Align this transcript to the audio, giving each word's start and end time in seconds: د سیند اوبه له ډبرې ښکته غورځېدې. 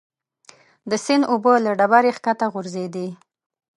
د 0.89 0.91
سیند 1.05 1.23
اوبه 1.33 1.53
له 1.65 1.71
ډبرې 1.79 2.11
ښکته 2.17 2.45
غورځېدې. 2.53 3.07